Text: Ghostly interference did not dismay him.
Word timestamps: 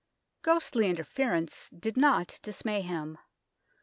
Ghostly 0.41 0.89
interference 0.89 1.69
did 1.69 1.95
not 1.95 2.39
dismay 2.41 2.81
him. 2.81 3.19